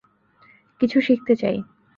কিছু 0.81 0.97
শিখতে 1.01 1.33
চাই। 1.35 1.57